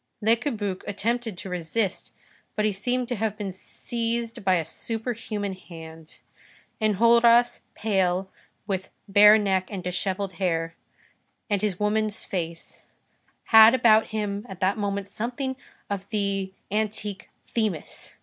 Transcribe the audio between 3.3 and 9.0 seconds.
been seized by a superhuman hand. Enjolras, pale, with